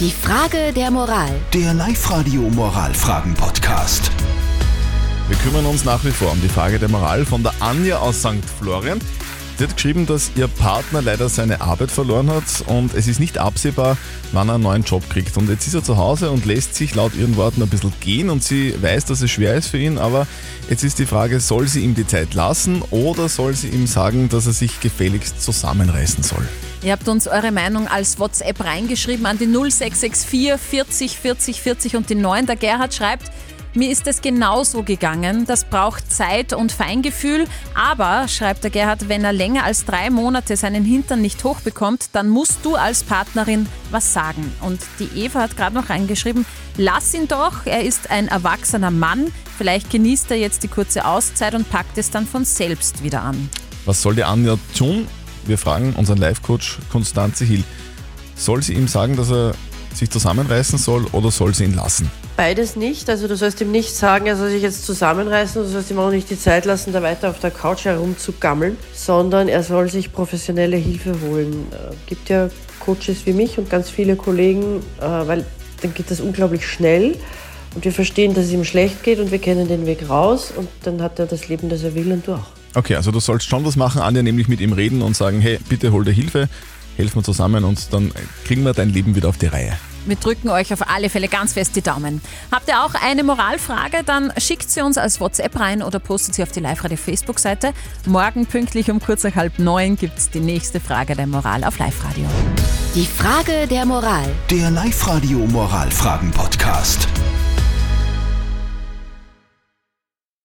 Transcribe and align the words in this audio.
Die 0.00 0.10
Frage 0.10 0.72
der 0.72 0.90
Moral. 0.90 1.30
Der 1.52 1.72
Live-Radio 1.72 2.42
Moralfragen-Podcast. 2.50 4.10
Wir 5.28 5.36
kümmern 5.36 5.66
uns 5.66 5.84
nach 5.84 6.04
wie 6.04 6.10
vor 6.10 6.32
um 6.32 6.40
die 6.42 6.48
Frage 6.48 6.80
der 6.80 6.88
Moral 6.88 7.24
von 7.24 7.44
der 7.44 7.54
Anja 7.60 7.98
aus 7.98 8.18
St. 8.18 8.44
Florian. 8.58 8.98
Sie 9.56 9.64
hat 9.64 9.76
geschrieben, 9.76 10.04
dass 10.06 10.32
ihr 10.34 10.48
Partner 10.48 11.00
leider 11.00 11.28
seine 11.28 11.60
Arbeit 11.60 11.92
verloren 11.92 12.28
hat 12.28 12.42
und 12.66 12.92
es 12.92 13.06
ist 13.06 13.20
nicht 13.20 13.38
absehbar, 13.38 13.96
wann 14.32 14.48
er 14.48 14.54
einen 14.54 14.64
neuen 14.64 14.82
Job 14.82 15.08
kriegt. 15.08 15.36
Und 15.36 15.48
jetzt 15.48 15.68
ist 15.68 15.74
er 15.74 15.84
zu 15.84 15.96
Hause 15.96 16.32
und 16.32 16.44
lässt 16.44 16.74
sich 16.74 16.96
laut 16.96 17.14
ihren 17.14 17.36
Worten 17.36 17.62
ein 17.62 17.68
bisschen 17.68 17.92
gehen 18.00 18.30
und 18.30 18.42
sie 18.42 18.74
weiß, 18.82 19.04
dass 19.04 19.22
es 19.22 19.30
schwer 19.30 19.54
ist 19.54 19.68
für 19.68 19.78
ihn, 19.78 19.96
aber 19.96 20.26
jetzt 20.68 20.82
ist 20.82 20.98
die 20.98 21.06
Frage, 21.06 21.38
soll 21.38 21.68
sie 21.68 21.84
ihm 21.84 21.94
die 21.94 22.06
Zeit 22.06 22.34
lassen 22.34 22.82
oder 22.90 23.28
soll 23.28 23.54
sie 23.54 23.68
ihm 23.68 23.86
sagen, 23.86 24.28
dass 24.28 24.46
er 24.46 24.52
sich 24.52 24.80
gefälligst 24.80 25.40
zusammenreißen 25.40 26.24
soll? 26.24 26.48
Ihr 26.82 26.90
habt 26.90 27.08
uns 27.08 27.28
eure 27.28 27.52
Meinung 27.52 27.86
als 27.86 28.18
WhatsApp 28.18 28.62
reingeschrieben 28.64 29.24
an 29.24 29.38
die 29.38 29.46
0664 29.46 30.58
40 30.58 31.16
40 31.16 31.60
40 31.60 31.96
und 31.96 32.10
die 32.10 32.16
9. 32.16 32.46
Der 32.46 32.56
Gerhard 32.56 32.92
schreibt, 32.92 33.30
mir 33.74 33.90
ist 33.90 34.06
es 34.06 34.22
genauso 34.22 34.82
gegangen. 34.82 35.46
Das 35.46 35.64
braucht 35.64 36.12
Zeit 36.12 36.52
und 36.52 36.72
Feingefühl. 36.72 37.46
Aber, 37.74 38.28
schreibt 38.28 38.62
der 38.62 38.70
Gerhard, 38.70 39.08
wenn 39.08 39.24
er 39.24 39.32
länger 39.32 39.64
als 39.64 39.84
drei 39.84 40.10
Monate 40.10 40.56
seinen 40.56 40.84
Hintern 40.84 41.20
nicht 41.20 41.42
hochbekommt, 41.42 42.10
dann 42.12 42.28
musst 42.28 42.64
du 42.64 42.76
als 42.76 43.02
Partnerin 43.02 43.66
was 43.90 44.12
sagen. 44.12 44.52
Und 44.60 44.80
die 44.98 45.24
Eva 45.24 45.40
hat 45.40 45.56
gerade 45.56 45.74
noch 45.74 45.90
reingeschrieben, 45.90 46.46
lass 46.76 47.12
ihn 47.14 47.28
doch, 47.28 47.66
er 47.66 47.82
ist 47.82 48.10
ein 48.10 48.28
erwachsener 48.28 48.90
Mann. 48.90 49.32
Vielleicht 49.58 49.90
genießt 49.90 50.30
er 50.30 50.36
jetzt 50.36 50.62
die 50.62 50.68
kurze 50.68 51.04
Auszeit 51.04 51.54
und 51.54 51.68
packt 51.68 51.98
es 51.98 52.10
dann 52.10 52.26
von 52.26 52.44
selbst 52.44 53.02
wieder 53.02 53.22
an. 53.22 53.50
Was 53.84 54.02
soll 54.02 54.14
die 54.14 54.24
Anja 54.24 54.56
tun? 54.76 55.06
Wir 55.46 55.58
fragen 55.58 55.94
unseren 55.94 56.18
Life-Coach 56.18 56.78
Konstanze 56.90 57.44
Hill. 57.44 57.64
Soll 58.36 58.62
sie 58.62 58.74
ihm 58.74 58.88
sagen, 58.88 59.16
dass 59.16 59.30
er 59.30 59.54
sich 59.94 60.10
zusammenreißen 60.10 60.78
soll 60.78 61.04
oder 61.12 61.30
soll 61.30 61.54
sie 61.54 61.64
ihn 61.64 61.74
lassen? 61.74 62.10
Beides 62.36 62.74
nicht. 62.74 63.08
Also 63.08 63.28
du 63.28 63.36
sollst 63.36 63.60
ihm 63.60 63.70
nicht 63.70 63.94
sagen, 63.94 64.26
er 64.26 64.36
soll 64.36 64.50
sich 64.50 64.62
jetzt 64.62 64.84
zusammenreißen, 64.84 65.62
du 65.62 65.68
sollst 65.68 65.90
ihm 65.90 65.98
auch 65.98 66.10
nicht 66.10 66.28
die 66.30 66.38
Zeit 66.38 66.64
lassen, 66.64 66.92
da 66.92 67.00
weiter 67.00 67.30
auf 67.30 67.38
der 67.38 67.52
Couch 67.52 67.84
herumzugammeln, 67.84 68.76
sondern 68.92 69.48
er 69.48 69.62
soll 69.62 69.88
sich 69.88 70.12
professionelle 70.12 70.76
Hilfe 70.76 71.14
holen. 71.22 71.66
Äh, 71.70 71.94
gibt 72.06 72.28
ja 72.28 72.50
Coaches 72.80 73.24
wie 73.24 73.32
mich 73.32 73.56
und 73.58 73.70
ganz 73.70 73.88
viele 73.88 74.16
Kollegen, 74.16 74.80
äh, 75.00 75.04
weil 75.04 75.44
dann 75.82 75.94
geht 75.94 76.10
das 76.10 76.20
unglaublich 76.20 76.66
schnell 76.66 77.16
und 77.76 77.84
wir 77.84 77.92
verstehen, 77.92 78.34
dass 78.34 78.46
es 78.46 78.52
ihm 78.52 78.64
schlecht 78.64 79.04
geht 79.04 79.20
und 79.20 79.30
wir 79.30 79.38
kennen 79.38 79.68
den 79.68 79.86
Weg 79.86 80.08
raus 80.08 80.52
und 80.56 80.68
dann 80.82 81.02
hat 81.02 81.20
er 81.20 81.26
das 81.26 81.48
Leben, 81.48 81.68
das 81.68 81.84
er 81.84 81.94
will 81.94 82.10
und 82.10 82.26
du 82.26 82.34
auch. 82.34 82.46
Okay, 82.74 82.96
also 82.96 83.12
du 83.12 83.20
sollst 83.20 83.48
schon 83.48 83.64
was 83.64 83.76
machen, 83.76 84.00
Anja, 84.00 84.22
nämlich 84.22 84.48
mit 84.48 84.60
ihm 84.60 84.72
reden 84.72 85.02
und 85.02 85.16
sagen, 85.16 85.40
hey, 85.40 85.60
bitte 85.68 85.92
hol 85.92 86.04
dir 86.04 86.10
Hilfe, 86.12 86.48
helfen 86.96 87.16
wir 87.16 87.22
zusammen 87.22 87.62
und 87.62 87.92
dann 87.92 88.10
kriegen 88.44 88.64
wir 88.64 88.72
dein 88.72 88.90
Leben 88.90 89.14
wieder 89.14 89.28
auf 89.28 89.38
die 89.38 89.46
Reihe. 89.46 89.76
Wir 90.06 90.16
drücken 90.16 90.48
euch 90.48 90.72
auf 90.72 90.88
alle 90.88 91.08
Fälle 91.10 91.28
ganz 91.28 91.54
fest 91.54 91.76
die 91.76 91.82
Daumen. 91.82 92.20
Habt 92.52 92.68
ihr 92.68 92.82
auch 92.84 92.94
eine 92.94 93.24
Moralfrage, 93.24 94.02
dann 94.04 94.32
schickt 94.38 94.70
sie 94.70 94.82
uns 94.82 94.98
als 94.98 95.20
WhatsApp 95.20 95.58
rein 95.58 95.82
oder 95.82 95.98
postet 95.98 96.34
sie 96.34 96.42
auf 96.42 96.52
die 96.52 96.60
Live-Radio 96.60 96.96
Facebook-Seite. 96.96 97.72
Morgen 98.06 98.46
pünktlich 98.46 98.90
um 98.90 99.00
kurz 99.00 99.24
nach 99.24 99.34
halb 99.34 99.58
neun 99.58 99.96
gibt 99.96 100.18
es 100.18 100.30
die 100.30 100.40
nächste 100.40 100.80
Frage 100.80 101.14
der 101.14 101.26
Moral 101.26 101.64
auf 101.64 101.78
Live-Radio. 101.78 102.26
Die 102.94 103.06
Frage 103.06 103.66
der 103.66 103.86
Moral. 103.86 104.26
Der 104.50 104.70
Live-Radio 104.70 105.38
Moralfragen-Podcast. 105.38 107.08